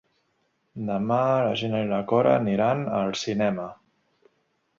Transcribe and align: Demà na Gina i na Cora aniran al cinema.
Demà 0.87 1.19
na 1.49 1.53
Gina 1.63 1.81
i 1.83 1.89
na 1.91 1.99
Cora 2.13 2.33
aniran 2.41 2.83
al 3.01 3.15
cinema. 3.27 3.69